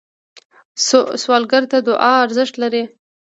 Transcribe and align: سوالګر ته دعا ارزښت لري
سوالګر 1.23 1.63
ته 1.71 1.77
دعا 1.87 2.13
ارزښت 2.25 2.55
لري 2.61 2.83